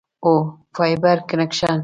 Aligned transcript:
هو، 0.23 0.33
فایبر 0.75 1.17
کنکشن 1.29 1.79